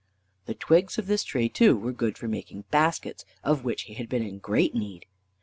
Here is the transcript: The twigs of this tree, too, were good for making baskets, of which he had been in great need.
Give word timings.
The 0.47 0.55
twigs 0.55 0.97
of 0.97 1.05
this 1.05 1.23
tree, 1.23 1.47
too, 1.47 1.77
were 1.77 1.91
good 1.91 2.17
for 2.17 2.27
making 2.27 2.63
baskets, 2.71 3.23
of 3.43 3.63
which 3.63 3.83
he 3.83 3.93
had 3.93 4.09
been 4.09 4.23
in 4.23 4.39
great 4.39 4.73
need. 4.73 5.05